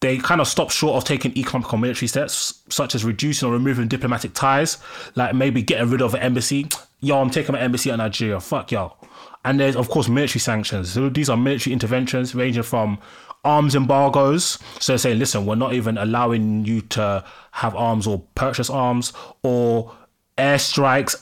they 0.00 0.18
kind 0.18 0.40
of 0.40 0.46
stop 0.46 0.70
short 0.70 0.96
of 0.96 1.04
taking 1.04 1.36
economic 1.36 1.72
or 1.72 1.78
military 1.78 2.06
steps, 2.06 2.62
such 2.68 2.94
as 2.94 3.04
reducing 3.04 3.48
or 3.48 3.52
removing 3.52 3.88
diplomatic 3.88 4.32
ties, 4.34 4.78
like 5.16 5.34
maybe 5.34 5.62
getting 5.62 5.90
rid 5.90 6.00
of 6.00 6.14
an 6.14 6.20
embassy. 6.20 6.68
Yo, 7.00 7.20
I'm 7.20 7.30
taking 7.30 7.54
my 7.54 7.60
embassy 7.60 7.90
out 7.90 7.94
of 7.94 7.98
Nigeria. 7.98 8.38
Fuck 8.40 8.72
y'all. 8.72 8.96
And 9.44 9.58
there's, 9.58 9.74
of 9.74 9.88
course, 9.88 10.08
military 10.08 10.40
sanctions. 10.40 10.92
So 10.92 11.08
these 11.08 11.30
are 11.30 11.36
military 11.36 11.72
interventions 11.72 12.34
ranging 12.34 12.62
from 12.62 12.98
arms 13.42 13.74
embargoes. 13.74 14.58
So 14.80 14.98
saying, 14.98 15.18
listen, 15.18 15.46
we're 15.46 15.54
not 15.54 15.72
even 15.72 15.96
allowing 15.96 16.66
you 16.66 16.82
to 16.82 17.24
have 17.52 17.74
arms 17.74 18.06
or 18.06 18.22
purchase 18.34 18.68
arms, 18.68 19.14
or 19.42 19.94
airstrikes, 20.36 21.16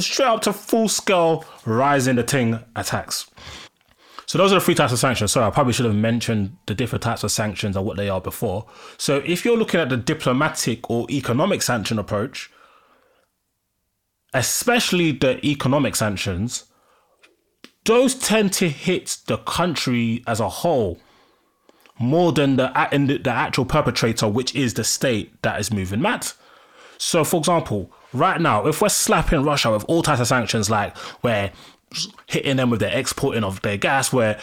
straight 0.00 0.26
up 0.26 0.42
to 0.42 0.52
full 0.52 0.88
scale 0.88 1.44
rising 1.64 2.16
the 2.16 2.22
thing 2.22 2.60
attacks. 2.76 3.30
So 4.26 4.38
those 4.38 4.52
are 4.52 4.56
the 4.56 4.60
three 4.64 4.74
types 4.74 4.92
of 4.92 4.98
sanctions. 4.98 5.32
Sorry, 5.32 5.46
I 5.46 5.50
probably 5.50 5.72
should 5.72 5.86
have 5.86 5.94
mentioned 5.94 6.56
the 6.66 6.74
different 6.74 7.02
types 7.02 7.22
of 7.24 7.30
sanctions 7.30 7.76
and 7.76 7.84
what 7.84 7.96
they 7.96 8.08
are 8.08 8.20
before. 8.20 8.66
So 8.96 9.22
if 9.24 9.44
you're 9.44 9.56
looking 9.56 9.80
at 9.80 9.90
the 9.90 9.96
diplomatic 9.96 10.90
or 10.90 11.06
economic 11.10 11.62
sanction 11.62 11.98
approach, 11.98 12.50
especially 14.32 15.12
the 15.12 15.44
economic 15.46 15.94
sanctions, 15.94 16.64
those 17.84 18.14
tend 18.14 18.52
to 18.54 18.68
hit 18.68 19.18
the 19.26 19.36
country 19.38 20.24
as 20.26 20.40
a 20.40 20.48
whole 20.48 20.98
more 21.98 22.32
than 22.32 22.56
the 22.56 22.72
the 23.22 23.30
actual 23.30 23.64
perpetrator, 23.64 24.26
which 24.26 24.54
is 24.54 24.74
the 24.74 24.84
state 24.84 25.40
that 25.42 25.60
is 25.60 25.72
moving 25.72 26.00
mad. 26.00 26.26
So, 26.98 27.24
for 27.24 27.38
example, 27.38 27.90
right 28.12 28.40
now, 28.40 28.66
if 28.66 28.80
we're 28.80 28.88
slapping 28.88 29.42
Russia 29.42 29.70
with 29.70 29.84
all 29.84 30.02
types 30.02 30.20
of 30.20 30.26
sanctions, 30.26 30.70
like 30.70 30.96
we're 31.22 31.50
hitting 32.26 32.56
them 32.56 32.70
with 32.70 32.80
their 32.80 32.96
exporting 32.96 33.44
of 33.44 33.60
their 33.62 33.76
gas, 33.76 34.12
we're 34.12 34.38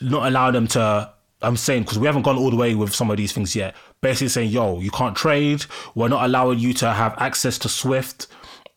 not 0.00 0.26
allowing 0.26 0.54
them 0.54 0.66
to. 0.68 1.12
I'm 1.42 1.56
saying 1.58 1.82
because 1.82 1.98
we 1.98 2.06
haven't 2.06 2.22
gone 2.22 2.38
all 2.38 2.48
the 2.50 2.56
way 2.56 2.74
with 2.74 2.94
some 2.94 3.10
of 3.10 3.18
these 3.18 3.32
things 3.32 3.54
yet. 3.54 3.74
Basically 4.00 4.28
saying, 4.28 4.50
yo, 4.50 4.80
you 4.80 4.90
can't 4.90 5.16
trade. 5.16 5.66
We're 5.94 6.08
not 6.08 6.24
allowing 6.24 6.58
you 6.58 6.72
to 6.74 6.90
have 6.90 7.14
access 7.18 7.58
to 7.58 7.68
SWIFT 7.68 8.28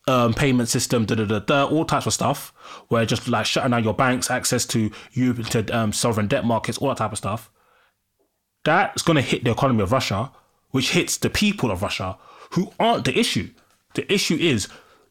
um, 0.08 0.34
payment 0.34 0.70
system, 0.70 1.06
da 1.06 1.16
da 1.16 1.26
da 1.26 1.40
da, 1.40 1.66
all 1.66 1.86
types 1.86 2.06
of 2.06 2.14
stuff. 2.14 2.54
We're 2.90 3.06
just 3.06 3.28
like 3.28 3.46
shutting 3.46 3.72
down 3.72 3.84
your 3.84 3.94
banks, 3.94 4.32
access 4.32 4.66
to 4.68 4.92
you 5.12 5.34
to 5.34 5.78
um, 5.78 5.94
sovereign 5.94 6.28
debt 6.28 6.46
markets, 6.46 6.78
all 6.78 6.90
that 6.90 6.98
type 6.98 7.12
of 7.12 7.18
stuff. 7.18 7.52
That's 8.64 9.02
going 9.02 9.16
to 9.16 9.22
hit 9.22 9.44
the 9.44 9.52
economy 9.52 9.84
of 9.84 9.92
Russia, 9.92 10.32
which 10.72 10.92
hits 10.92 11.18
the 11.18 11.30
people 11.30 11.72
of 11.72 11.82
Russia, 11.82 12.18
who 12.52 12.72
aren't 12.80 13.06
the 13.06 13.18
issue. 13.18 13.50
The 13.94 14.12
issue 14.12 14.36
is 14.36 14.68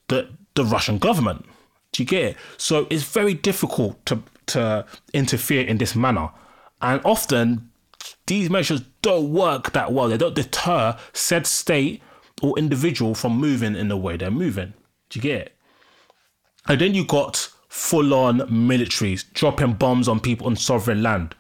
the 0.09 0.31
the 0.55 0.65
Russian 0.65 0.99
government. 0.99 1.45
Do 1.93 2.03
you 2.03 2.07
get 2.07 2.25
it? 2.25 2.37
So 2.57 2.87
it's 2.91 3.05
very 3.05 3.35
difficult 3.35 4.05
to 4.07 4.23
to 4.47 4.87
interfere 5.13 5.67
in 5.67 5.79
this 5.79 5.95
manner, 5.97 6.31
and 6.81 7.01
often 7.05 7.71
these 8.27 8.51
measures 8.51 8.83
don't 9.03 9.33
work 9.33 9.73
that 9.73 9.93
well. 9.93 10.09
They 10.09 10.17
don't 10.17 10.35
deter 10.35 10.97
said 11.13 11.47
state 11.47 12.03
or 12.43 12.59
individual 12.59 13.15
from 13.15 13.39
moving 13.39 13.75
in 13.75 13.89
the 13.89 13.97
way 13.97 14.17
they're 14.17 14.31
moving. 14.31 14.75
Do 15.09 15.19
you 15.19 15.23
get 15.23 15.41
it? 15.43 15.57
And 16.69 16.81
then 16.81 16.95
you 16.95 17.05
got 17.05 17.53
full 17.69 18.15
on 18.15 18.41
militaries 18.41 19.25
dropping 19.33 19.75
bombs 19.75 20.09
on 20.09 20.21
people 20.21 20.47
on 20.47 20.57
sovereign 20.57 21.03
land. 21.03 21.35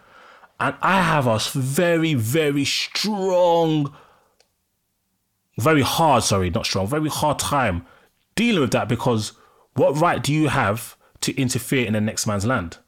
And 0.58 0.74
I 0.80 1.02
have 1.02 1.26
a 1.26 1.38
very, 1.52 2.14
very 2.14 2.64
strong 2.64 3.94
very 5.58 5.82
hard, 5.82 6.22
sorry, 6.22 6.50
not 6.50 6.66
strong, 6.66 6.86
very 6.86 7.08
hard 7.08 7.38
time 7.38 7.86
dealing 8.34 8.60
with 8.60 8.72
that 8.72 8.88
because 8.88 9.32
what 9.74 9.98
right 10.00 10.22
do 10.22 10.32
you 10.32 10.48
have 10.48 10.96
to 11.22 11.34
interfere 11.36 11.86
in 11.86 11.94
the 11.94 12.00
next 12.00 12.26
man's 12.26 12.46
land? 12.46 12.78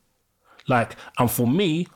Like, 0.68 0.96
and 1.18 1.30
for 1.30 1.46
me, 1.46 1.86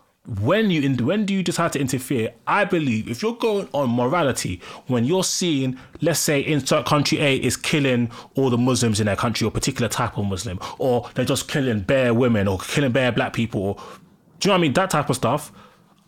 when 0.40 0.70
you 0.70 0.94
when 1.04 1.26
do 1.26 1.34
you 1.34 1.42
decide 1.42 1.72
to 1.72 1.80
interfere? 1.80 2.32
I 2.46 2.64
believe 2.64 3.08
if 3.10 3.22
you're 3.22 3.34
going 3.34 3.68
on 3.72 3.90
morality, 3.90 4.60
when 4.86 5.04
you're 5.04 5.24
seeing, 5.24 5.76
let's 6.00 6.20
say, 6.20 6.40
insert 6.40 6.86
country 6.86 7.18
A 7.18 7.36
is 7.36 7.56
killing 7.56 8.10
all 8.36 8.48
the 8.48 8.58
Muslims 8.58 9.00
in 9.00 9.06
their 9.06 9.16
country, 9.16 9.46
or 9.46 9.50
particular 9.50 9.88
type 9.88 10.16
of 10.16 10.26
Muslim, 10.26 10.60
or 10.78 11.10
they're 11.14 11.24
just 11.24 11.48
killing 11.48 11.80
bare 11.80 12.14
women 12.14 12.46
or 12.46 12.58
killing 12.58 12.92
bare 12.92 13.10
black 13.10 13.32
people, 13.32 13.60
or 13.60 13.74
do 13.74 13.80
you 13.82 14.48
know 14.48 14.54
what 14.54 14.58
I 14.58 14.62
mean? 14.62 14.72
That 14.74 14.90
type 14.90 15.10
of 15.10 15.16
stuff. 15.16 15.52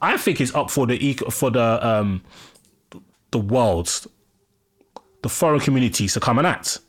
I 0.00 0.16
think 0.16 0.40
is 0.40 0.54
up 0.54 0.71
for 0.71 0.87
the 0.87 1.14
for 1.30 1.50
the 1.50 1.87
um 1.87 2.23
the 3.33 3.38
world 3.38 4.06
the 5.24 5.28
foreign 5.30 5.58
communities 5.58 6.12
to 6.12 6.20
come 6.20 6.36
and 6.36 6.46
act. 6.46 6.80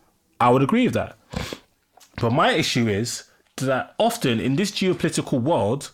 I 0.41 0.49
would 0.49 0.61
agree 0.61 0.83
with 0.83 0.93
that. 0.93 1.17
But 2.19 2.33
my 2.33 2.51
issue 2.51 2.85
is 2.89 3.23
that 3.57 3.95
often 3.97 4.41
in 4.41 4.57
this 4.57 4.71
geopolitical 4.71 5.41
world, 5.41 5.91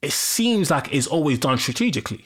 it 0.00 0.12
seems 0.12 0.70
like 0.70 0.92
it's 0.94 1.06
always 1.06 1.38
done 1.38 1.58
strategically. 1.58 2.24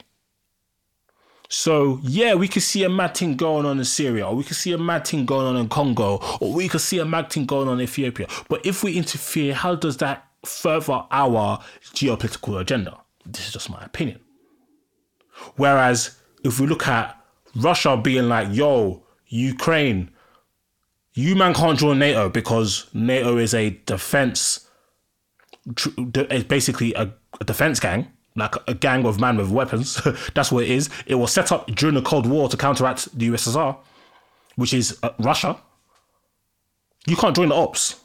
So 1.49 1.99
yeah, 2.01 2.35
we 2.35 2.47
could 2.47 2.63
see 2.63 2.85
a 2.85 2.89
mad 2.89 3.17
thing 3.17 3.35
going 3.35 3.65
on 3.65 3.77
in 3.77 3.83
Syria, 3.83 4.25
or 4.25 4.35
we 4.37 4.45
could 4.45 4.55
see 4.55 4.71
a 4.71 4.77
mad 4.77 5.05
thing 5.05 5.25
going 5.25 5.47
on 5.47 5.57
in 5.57 5.67
Congo, 5.67 6.19
or 6.39 6.53
we 6.53 6.69
could 6.69 6.79
see 6.79 6.99
a 6.99 7.05
mad 7.05 7.29
thing 7.29 7.45
going 7.45 7.67
on 7.67 7.81
in 7.81 7.83
Ethiopia. 7.83 8.27
But 8.47 8.65
if 8.65 8.85
we 8.85 8.93
interfere, 8.93 9.53
how 9.53 9.75
does 9.75 9.97
that 9.97 10.25
further 10.45 11.03
our 11.11 11.59
geopolitical 11.93 12.61
agenda? 12.61 13.01
This 13.25 13.47
is 13.47 13.53
just 13.53 13.69
my 13.69 13.83
opinion. 13.83 14.21
Whereas 15.57 16.17
if 16.45 16.61
we 16.61 16.67
look 16.67 16.87
at 16.87 17.19
Russia 17.55 17.97
being 17.97 18.27
like, 18.27 18.49
yo, 18.51 19.03
Ukraine, 19.27 20.11
you 21.13 21.35
man 21.35 21.53
can't 21.53 21.79
join 21.79 21.99
NATO 21.99 22.29
because 22.29 22.87
NATO 22.93 23.37
is 23.37 23.53
a 23.53 23.71
defense, 23.85 24.67
it's 25.65 26.43
basically 26.43 26.93
a, 26.93 27.13
a 27.39 27.43
defense 27.43 27.79
gang, 27.79 28.11
like 28.35 28.55
a 28.67 28.73
gang 28.73 29.05
of 29.05 29.19
men 29.19 29.37
with 29.37 29.49
weapons. 29.49 30.01
That's 30.33 30.51
what 30.51 30.65
it 30.65 30.69
is. 30.69 30.89
It 31.05 31.15
was 31.15 31.31
set 31.31 31.51
up 31.51 31.67
during 31.67 31.95
the 31.95 32.01
Cold 32.01 32.27
War 32.27 32.49
to 32.49 32.57
counteract 32.57 33.17
the 33.17 33.29
USSR, 33.29 33.77
which 34.55 34.73
is 34.73 34.97
uh, 35.03 35.11
Russia. 35.19 35.57
You 37.07 37.15
can't 37.15 37.35
join 37.35 37.49
the 37.49 37.55
ops. 37.55 38.01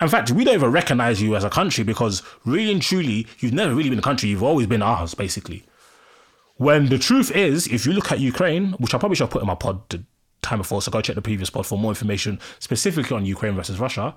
In 0.00 0.08
fact, 0.08 0.30
we 0.30 0.42
don't 0.44 0.54
even 0.54 0.72
recognize 0.72 1.20
you 1.20 1.36
as 1.36 1.44
a 1.44 1.50
country 1.50 1.84
because 1.84 2.22
really 2.44 2.72
and 2.72 2.82
truly, 2.82 3.26
you've 3.38 3.52
never 3.52 3.74
really 3.74 3.90
been 3.90 3.98
a 3.98 4.02
country. 4.02 4.30
You've 4.30 4.42
always 4.42 4.66
been 4.66 4.82
ours, 4.82 5.14
basically. 5.14 5.64
When 6.62 6.90
the 6.90 6.98
truth 6.98 7.34
is, 7.34 7.66
if 7.66 7.84
you 7.84 7.92
look 7.92 8.12
at 8.12 8.20
Ukraine, 8.20 8.74
which 8.74 8.94
I 8.94 8.98
probably 8.98 9.16
should 9.16 9.24
have 9.24 9.30
put 9.30 9.42
in 9.42 9.48
my 9.48 9.56
pod 9.56 9.82
the 9.88 10.04
time 10.42 10.58
before, 10.58 10.80
so 10.80 10.92
go 10.92 11.00
check 11.00 11.16
the 11.16 11.22
previous 11.22 11.50
pod 11.50 11.66
for 11.66 11.76
more 11.76 11.90
information 11.90 12.38
specifically 12.60 13.16
on 13.16 13.26
Ukraine 13.26 13.56
versus 13.56 13.80
Russia. 13.80 14.14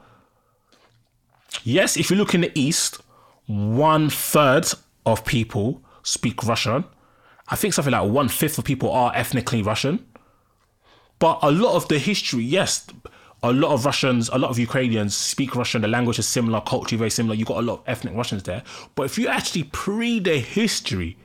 Yes, 1.63 1.97
if 1.97 2.11
you 2.11 2.17
look 2.17 2.35
in 2.35 2.41
the 2.41 2.51
East, 2.53 3.01
one 3.47 4.11
third 4.11 4.67
of 5.07 5.25
people 5.25 5.81
speak 6.03 6.43
Russian. 6.43 6.85
I 7.47 7.55
think 7.55 7.73
something 7.73 7.91
like 7.91 8.11
one 8.11 8.29
fifth 8.29 8.59
of 8.59 8.63
people 8.63 8.91
are 8.91 9.11
ethnically 9.15 9.63
Russian. 9.63 10.05
But 11.17 11.39
a 11.41 11.49
lot 11.49 11.73
of 11.75 11.87
the 11.87 11.97
history, 11.97 12.43
yes, 12.43 12.85
a 13.41 13.51
lot 13.51 13.71
of 13.71 13.85
Russians, 13.87 14.29
a 14.29 14.37
lot 14.37 14.51
of 14.51 14.59
Ukrainians 14.59 15.15
speak 15.15 15.55
Russian. 15.55 15.81
The 15.81 15.87
language 15.87 16.19
is 16.19 16.27
similar, 16.27 16.61
culture 16.61 16.95
very 16.95 17.09
similar. 17.09 17.33
You've 17.33 17.47
got 17.47 17.57
a 17.57 17.65
lot 17.65 17.79
of 17.79 17.83
ethnic 17.87 18.13
Russians 18.13 18.43
there. 18.43 18.61
But 18.93 19.03
if 19.03 19.17
you 19.17 19.29
actually 19.29 19.63
pre 19.63 20.19
the 20.19 20.37
history 20.37 21.17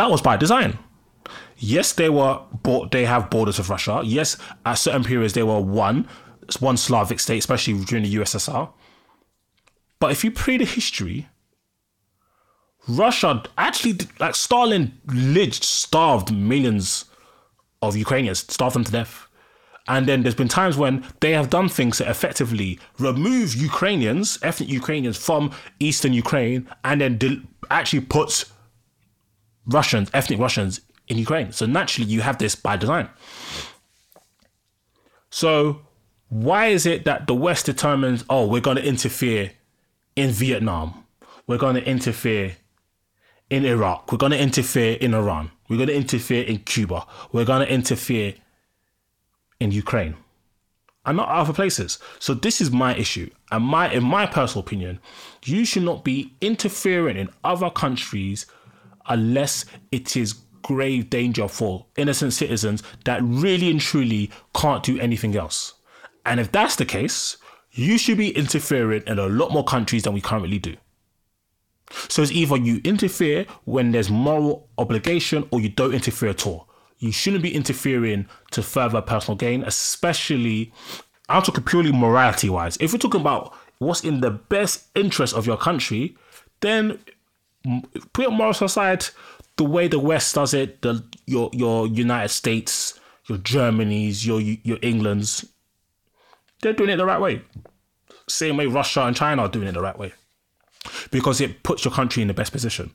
that 0.00 0.10
was 0.10 0.22
by 0.22 0.38
design. 0.38 0.78
Yes, 1.58 1.92
they 1.92 2.08
were 2.08 2.40
they 2.90 3.04
have 3.04 3.28
borders 3.28 3.58
with 3.58 3.68
Russia. 3.68 4.00
Yes, 4.02 4.38
at 4.64 4.74
certain 4.74 5.04
periods 5.04 5.34
they 5.34 5.42
were 5.42 5.60
one 5.60 6.08
one 6.58 6.78
Slavic 6.78 7.20
state, 7.20 7.38
especially 7.38 7.84
during 7.84 8.04
the 8.04 8.14
USSR. 8.14 8.72
But 9.98 10.10
if 10.10 10.24
you 10.24 10.30
pre 10.30 10.56
the 10.56 10.64
history, 10.64 11.28
Russia 12.88 13.42
actually 13.58 13.98
like 14.18 14.34
Stalin 14.34 14.98
literally 15.04 15.50
starved 15.50 16.32
millions 16.34 17.04
of 17.82 17.94
Ukrainians, 17.94 18.38
starved 18.50 18.74
them 18.74 18.84
to 18.84 18.92
death. 18.92 19.26
And 19.86 20.06
then 20.06 20.22
there's 20.22 20.34
been 20.34 20.48
times 20.48 20.78
when 20.78 21.04
they 21.20 21.32
have 21.32 21.50
done 21.50 21.68
things 21.68 21.98
to 21.98 22.08
effectively 22.08 22.78
remove 22.98 23.54
Ukrainians, 23.54 24.38
ethnic 24.42 24.70
Ukrainians, 24.70 25.18
from 25.18 25.52
eastern 25.78 26.14
Ukraine, 26.14 26.68
and 26.84 27.02
then 27.02 27.48
actually 27.70 28.00
put 28.00 28.46
Russians, 29.66 30.10
ethnic 30.14 30.38
Russians 30.38 30.80
in 31.08 31.18
Ukraine. 31.18 31.52
So 31.52 31.66
naturally, 31.66 32.10
you 32.10 32.20
have 32.20 32.38
this 32.38 32.54
by 32.54 32.76
design. 32.76 33.08
So 35.30 35.82
why 36.28 36.66
is 36.68 36.86
it 36.86 37.04
that 37.04 37.26
the 37.26 37.34
West 37.34 37.66
determines, 37.66 38.24
oh, 38.30 38.46
we're 38.46 38.60
going 38.60 38.76
to 38.76 38.84
interfere 38.84 39.52
in 40.16 40.30
Vietnam, 40.30 41.04
we're 41.46 41.58
going 41.58 41.74
to 41.74 41.84
interfere 41.84 42.56
in 43.48 43.64
Iraq, 43.64 44.10
we're 44.10 44.18
going 44.18 44.32
to 44.32 44.40
interfere 44.40 44.96
in 45.00 45.14
Iran, 45.14 45.50
we're 45.68 45.76
going 45.76 45.88
to 45.88 45.94
interfere 45.94 46.44
in 46.44 46.58
Cuba, 46.60 47.06
we're 47.32 47.44
going 47.44 47.66
to 47.66 47.72
interfere 47.72 48.34
in 49.58 49.72
Ukraine, 49.72 50.16
and 51.04 51.16
not 51.16 51.28
other 51.28 51.52
places. 51.52 51.98
So 52.20 52.34
this 52.34 52.60
is 52.60 52.70
my 52.70 52.94
issue, 52.94 53.30
and 53.50 53.64
my, 53.64 53.92
in 53.92 54.04
my 54.04 54.26
personal 54.26 54.64
opinion, 54.64 55.00
you 55.44 55.64
should 55.64 55.82
not 55.82 56.04
be 56.04 56.34
interfering 56.40 57.16
in 57.16 57.28
other 57.42 57.70
countries 57.70 58.46
unless 59.10 59.66
it 59.92 60.16
is 60.16 60.32
grave 60.62 61.10
danger 61.10 61.48
for 61.48 61.86
innocent 61.96 62.32
citizens 62.32 62.82
that 63.04 63.20
really 63.22 63.70
and 63.70 63.80
truly 63.80 64.30
can't 64.54 64.82
do 64.82 64.98
anything 64.98 65.36
else. 65.36 65.74
And 66.24 66.40
if 66.40 66.52
that's 66.52 66.76
the 66.76 66.84
case, 66.84 67.36
you 67.72 67.98
should 67.98 68.18
be 68.18 68.30
interfering 68.36 69.02
in 69.06 69.18
a 69.18 69.26
lot 69.26 69.52
more 69.52 69.64
countries 69.64 70.02
than 70.04 70.14
we 70.14 70.20
currently 70.20 70.58
do. 70.58 70.76
So 72.08 72.22
it's 72.22 72.30
either 72.30 72.56
you 72.56 72.80
interfere 72.84 73.46
when 73.64 73.92
there's 73.92 74.10
moral 74.10 74.68
obligation 74.78 75.46
or 75.50 75.60
you 75.60 75.68
don't 75.68 75.94
interfere 75.94 76.30
at 76.30 76.46
all. 76.46 76.68
You 76.98 77.10
shouldn't 77.10 77.42
be 77.42 77.54
interfering 77.54 78.26
to 78.52 78.62
further 78.62 79.00
personal 79.00 79.36
gain, 79.36 79.64
especially, 79.64 80.72
I'm 81.28 81.42
talking 81.42 81.64
purely 81.64 81.92
morality 81.92 82.50
wise. 82.50 82.76
If 82.78 82.92
we're 82.92 82.98
talking 82.98 83.22
about 83.22 83.54
what's 83.78 84.04
in 84.04 84.20
the 84.20 84.30
best 84.30 84.88
interest 84.94 85.34
of 85.34 85.46
your 85.46 85.56
country, 85.56 86.16
then 86.60 86.98
put 88.12 88.32
morals 88.32 88.62
aside, 88.62 89.06
the 89.56 89.64
way 89.64 89.88
the 89.88 89.98
West 89.98 90.34
does 90.34 90.54
it, 90.54 90.82
the 90.82 91.04
your 91.26 91.50
your 91.52 91.86
United 91.86 92.28
States, 92.30 92.98
your 93.28 93.38
Germany's, 93.38 94.26
your 94.26 94.40
your 94.40 94.78
England's, 94.82 95.46
they're 96.62 96.72
doing 96.72 96.90
it 96.90 96.96
the 96.96 97.06
right 97.06 97.20
way. 97.20 97.42
Same 98.28 98.56
way 98.56 98.66
Russia 98.66 99.02
and 99.02 99.16
China 99.16 99.42
are 99.42 99.48
doing 99.48 99.68
it 99.68 99.72
the 99.72 99.82
right 99.82 99.98
way. 99.98 100.12
because 101.10 101.40
it 101.40 101.62
puts 101.62 101.84
your 101.84 101.92
country 101.92 102.22
in 102.22 102.28
the 102.28 102.34
best 102.34 102.52
position. 102.52 102.92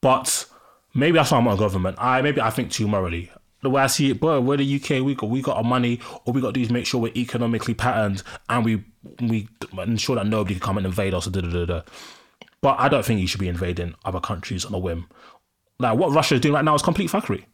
But 0.00 0.46
maybe 0.94 1.16
that's 1.16 1.30
why 1.30 1.38
I'm 1.38 1.44
not 1.44 1.54
a 1.54 1.58
government. 1.58 1.96
I 2.00 2.22
maybe 2.22 2.40
I 2.40 2.50
think 2.50 2.70
too 2.70 2.86
morally. 2.86 3.30
The 3.62 3.70
way 3.70 3.82
I 3.82 3.86
see 3.88 4.10
it, 4.10 4.20
bro, 4.20 4.40
we're 4.40 4.58
the 4.58 4.76
UK. 4.76 5.04
We 5.04 5.14
got 5.14 5.30
we 5.30 5.42
got 5.42 5.56
our 5.56 5.64
money. 5.64 6.00
All 6.24 6.32
we 6.32 6.40
got 6.40 6.48
to 6.48 6.52
do 6.52 6.60
is 6.60 6.70
make 6.70 6.86
sure 6.86 7.00
we're 7.00 7.12
economically 7.16 7.74
patterned 7.74 8.22
and 8.48 8.64
we 8.64 8.84
we 9.20 9.48
ensure 9.78 10.16
that 10.16 10.26
nobody 10.26 10.54
can 10.54 10.62
come 10.62 10.76
and 10.76 10.86
invade 10.86 11.14
us. 11.14 11.26
Da, 11.26 11.40
da, 11.40 11.48
da, 11.48 11.64
da. 11.64 11.82
But 12.66 12.80
I 12.80 12.88
don't 12.88 13.04
think 13.04 13.20
you 13.20 13.28
should 13.28 13.38
be 13.38 13.46
invading 13.46 13.94
other 14.04 14.18
countries 14.18 14.64
on 14.64 14.74
a 14.74 14.78
whim. 14.80 15.06
Like 15.78 15.96
what 15.96 16.10
Russia 16.10 16.34
is 16.34 16.40
doing 16.40 16.52
right 16.52 16.64
now 16.64 16.74
is 16.74 16.82
complete 16.82 17.08
fuckery. 17.08 17.44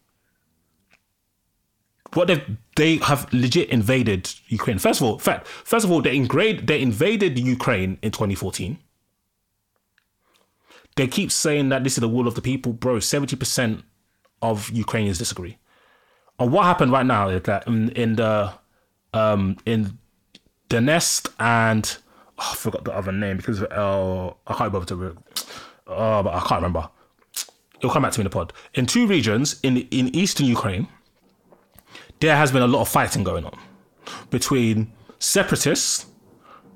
What 2.15 2.29
they 2.29 2.43
they 2.77 2.97
have 2.97 3.31
legit 3.31 3.69
invaded 3.69 4.33
Ukraine. 4.47 4.79
First 4.79 5.03
of 5.03 5.07
all, 5.07 5.19
fact, 5.19 5.47
first 5.47 5.85
of 5.85 5.93
all, 5.93 6.01
they 6.01 6.17
invaded 6.17 6.67
they 6.67 6.81
invaded 6.81 7.39
Ukraine 7.39 7.99
in 8.01 8.11
2014. 8.11 8.79
They 10.97 11.07
keep 11.09 11.31
saying 11.31 11.69
that 11.69 11.85
this 11.85 11.99
is 11.99 12.01
the 12.01 12.09
will 12.09 12.27
of 12.27 12.35
the 12.35 12.41
people, 12.41 12.73
bro. 12.73 12.97
70% 12.97 13.83
of 14.41 14.71
Ukrainians 14.71 15.19
disagree. 15.19 15.59
And 16.39 16.51
what 16.51 16.65
happened 16.65 16.91
right 16.91 17.05
now 17.05 17.29
is 17.29 17.43
that 17.43 17.67
in, 17.67 17.91
in 17.91 18.17
the 18.17 18.55
um 19.13 19.59
in 19.67 19.99
Donetsk 20.71 21.31
and 21.39 21.99
oh, 22.43 22.49
I 22.53 22.55
forgot 22.57 22.85
the 22.85 22.93
other 22.93 23.13
name 23.13 23.37
because 23.37 23.63
I 23.63 24.35
can't 24.49 24.73
remember 24.73 24.85
to 24.87 25.17
uh, 25.87 26.23
but 26.23 26.35
I 26.35 26.41
can't 26.41 26.63
remember. 26.63 26.89
It'll 27.79 27.91
come 27.91 28.03
back 28.03 28.13
to 28.13 28.21
me 28.21 28.23
in 28.23 28.31
the 28.31 28.31
pod. 28.31 28.53
In 28.75 28.87
two 28.87 29.07
regions 29.07 29.59
in 29.63 29.79
in 29.91 30.15
eastern 30.15 30.47
Ukraine, 30.47 30.89
there 32.21 32.37
has 32.37 32.53
been 32.53 32.63
a 32.63 32.67
lot 32.67 32.83
of 32.83 32.89
fighting 32.89 33.25
going 33.25 33.45
on 33.45 33.59
between 34.31 34.93
separatists 35.19 36.07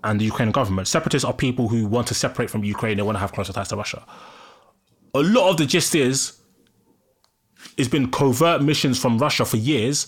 and 0.04 0.20
the 0.20 0.24
Ukrainian 0.24 0.52
government. 0.52 0.88
Separatists 0.88 1.24
are 1.24 1.32
people 1.32 1.68
who 1.68 1.86
want 1.86 2.06
to 2.08 2.14
separate 2.14 2.50
from 2.50 2.64
Ukraine. 2.64 2.96
They 2.96 3.02
want 3.02 3.16
to 3.16 3.20
have 3.20 3.32
closer 3.32 3.52
ties 3.52 3.68
to 3.68 3.76
Russia. 3.76 4.04
A 5.14 5.20
lot 5.20 5.50
of 5.50 5.56
the 5.56 5.66
gist 5.66 5.94
is, 5.94 6.38
it's 7.76 7.88
been 7.88 8.10
covert 8.10 8.62
missions 8.62 8.98
from 8.98 9.18
Russia 9.18 9.44
for 9.44 9.56
years 9.56 10.06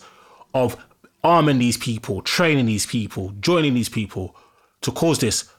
of 0.54 0.76
arming 1.24 1.58
these 1.58 1.76
people, 1.76 2.22
training 2.22 2.66
these 2.66 2.86
people, 2.86 3.32
joining 3.40 3.74
these 3.74 3.88
people 3.88 4.36
to 4.82 4.92
cause 4.92 5.18
this, 5.18 5.50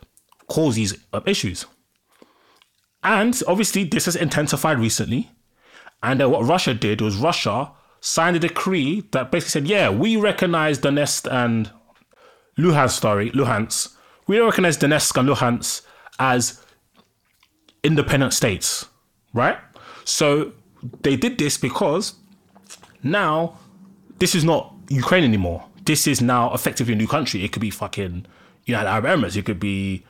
cause 0.47 0.75
these 0.75 0.97
uh, 1.13 1.21
issues. 1.25 1.65
And 3.03 3.39
obviously, 3.47 3.83
this 3.83 4.05
has 4.05 4.15
intensified 4.15 4.79
recently. 4.79 5.31
And 6.03 6.21
uh, 6.21 6.29
what 6.29 6.45
Russia 6.45 6.73
did 6.73 7.01
was 7.01 7.15
Russia 7.17 7.71
signed 8.01 8.35
a 8.35 8.39
decree 8.39 9.03
that 9.11 9.31
basically 9.31 9.49
said, 9.49 9.67
yeah, 9.67 9.89
we 9.89 10.15
recognize 10.17 10.79
Donetsk 10.79 11.31
and 11.31 11.71
Luhansk, 12.57 12.91
story, 12.91 13.31
Luhansk. 13.31 13.95
We 14.27 14.39
recognize 14.39 14.77
Donetsk 14.77 15.17
and 15.17 15.29
Luhansk 15.29 15.81
as 16.19 16.63
independent 17.83 18.33
states, 18.33 18.87
right? 19.33 19.57
So 20.05 20.53
they 21.01 21.15
did 21.15 21.37
this 21.37 21.57
because 21.57 22.15
now 23.03 23.57
this 24.19 24.35
is 24.35 24.43
not 24.43 24.73
Ukraine 24.89 25.23
anymore. 25.23 25.65
This 25.85 26.07
is 26.07 26.21
now 26.21 26.53
effectively 26.53 26.93
a 26.93 26.97
new 26.97 27.07
country. 27.07 27.43
It 27.43 27.51
could 27.51 27.61
be 27.61 27.69
fucking 27.69 28.25
United 28.65 28.89
Arab 28.89 29.05
Emirates. 29.05 29.35
It 29.35 29.45
could 29.45 29.59
be 29.59 30.05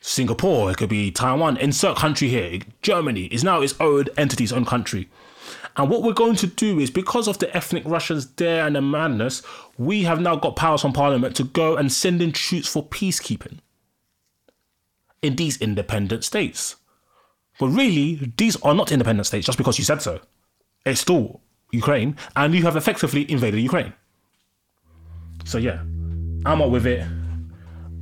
Singapore. 0.00 0.70
It 0.70 0.76
could 0.76 0.88
be 0.88 1.10
Taiwan. 1.10 1.56
Insert 1.56 1.96
country 1.96 2.28
here. 2.28 2.60
Germany 2.82 3.24
is 3.26 3.44
now 3.44 3.60
its 3.60 3.74
own 3.80 4.06
entity, 4.16 4.44
its 4.44 4.52
own 4.52 4.64
country. 4.64 5.08
And 5.76 5.90
what 5.90 6.02
we're 6.02 6.12
going 6.12 6.36
to 6.36 6.46
do 6.46 6.78
is 6.78 6.90
because 6.90 7.28
of 7.28 7.38
the 7.38 7.54
ethnic 7.54 7.82
Russians 7.84 8.26
there 8.32 8.66
and 8.66 8.76
the 8.76 8.80
madness, 8.80 9.42
we 9.76 10.04
have 10.04 10.20
now 10.20 10.36
got 10.36 10.56
powers 10.56 10.80
from 10.80 10.92
parliament 10.92 11.36
to 11.36 11.44
go 11.44 11.76
and 11.76 11.92
send 11.92 12.22
in 12.22 12.32
troops 12.32 12.68
for 12.68 12.82
peacekeeping 12.82 13.58
in 15.20 15.36
these 15.36 15.60
independent 15.60 16.24
states. 16.24 16.76
But 17.58 17.68
really, 17.68 18.32
these 18.36 18.56
are 18.62 18.74
not 18.74 18.92
independent 18.92 19.26
states 19.26 19.46
just 19.46 19.58
because 19.58 19.78
you 19.78 19.84
said 19.84 20.02
so. 20.02 20.20
It's 20.84 21.00
still 21.00 21.40
Ukraine, 21.72 22.16
and 22.34 22.54
you 22.54 22.62
have 22.62 22.76
effectively 22.76 23.30
invaded 23.30 23.60
Ukraine. 23.60 23.92
So 25.44 25.58
yeah, 25.58 25.80
I'm 26.46 26.62
up 26.62 26.70
with 26.70 26.86
it. 26.86 27.06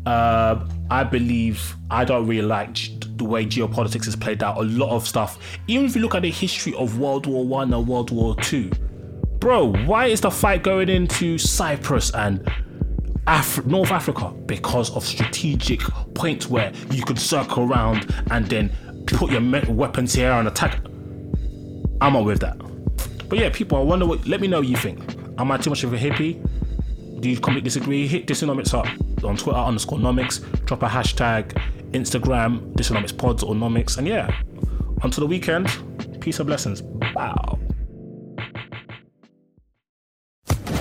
Uh, 0.06 0.66
I 0.90 1.02
believe 1.04 1.74
I 1.90 2.04
don't 2.04 2.26
really 2.26 2.46
like 2.46 2.76
the 3.16 3.24
way 3.24 3.46
geopolitics 3.46 4.06
is 4.06 4.16
played 4.16 4.42
out. 4.42 4.58
A 4.58 4.62
lot 4.62 4.90
of 4.90 5.06
stuff, 5.06 5.38
even 5.66 5.86
if 5.86 5.96
you 5.96 6.02
look 6.02 6.14
at 6.14 6.22
the 6.22 6.30
history 6.30 6.74
of 6.74 6.98
World 6.98 7.26
War 7.26 7.44
One 7.44 7.72
and 7.72 7.86
World 7.86 8.10
War 8.10 8.36
Two, 8.36 8.70
bro, 9.38 9.72
why 9.86 10.06
is 10.06 10.20
the 10.20 10.30
fight 10.30 10.62
going 10.62 10.88
into 10.88 11.38
Cyprus 11.38 12.10
and 12.14 12.46
Af- 13.26 13.64
North 13.64 13.92
Africa? 13.92 14.30
Because 14.46 14.94
of 14.94 15.04
strategic 15.04 15.80
points 16.14 16.48
where 16.48 16.72
you 16.90 17.02
could 17.02 17.18
circle 17.18 17.64
around 17.64 18.14
and 18.30 18.46
then 18.46 18.70
put 19.06 19.30
your 19.30 19.40
me- 19.40 19.64
weapons 19.68 20.12
here 20.12 20.32
and 20.32 20.46
attack. 20.48 20.80
I'm 22.00 22.16
up 22.16 22.24
with 22.24 22.40
that. 22.40 22.58
But 23.28 23.38
yeah, 23.38 23.48
people, 23.50 23.78
I 23.78 23.82
wonder 23.82 24.04
what. 24.06 24.26
Let 24.26 24.40
me 24.42 24.48
know 24.48 24.58
what 24.58 24.68
you 24.68 24.76
think. 24.76 25.00
Am 25.38 25.50
I 25.50 25.56
too 25.56 25.70
much 25.70 25.82
of 25.84 25.92
a 25.94 25.98
hippie? 25.98 26.46
Do 27.24 27.30
you 27.30 27.37
completely 27.37 27.62
disagree? 27.62 28.06
Hit 28.06 28.26
Dysonomics 28.26 28.74
up 28.74 28.87
on 29.24 29.38
Twitter 29.38 29.58
underscore 29.58 29.96
nomics. 29.96 30.42
Drop 30.66 30.82
a 30.82 30.87
hashtag, 30.87 31.52
Instagram, 31.92 32.60
Dysonomics 32.74 33.16
pods 33.16 33.42
or 33.42 33.54
nomics. 33.54 33.96
And 33.96 34.06
yeah, 34.06 34.30
until 35.02 35.22
the 35.22 35.26
weekend, 35.26 35.70
peace 36.20 36.38
and 36.38 36.46
blessings. 36.46 36.82
Bow. 36.82 37.58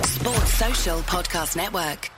Sports 0.02 0.52
Social 0.52 0.98
Podcast 0.98 1.56
Network. 1.56 2.10